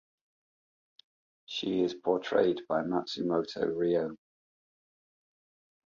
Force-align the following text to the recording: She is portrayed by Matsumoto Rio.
She 1.45 1.81
is 1.83 1.93
portrayed 1.93 2.61
by 2.67 2.81
Matsumoto 2.81 3.67
Rio. 3.67 4.17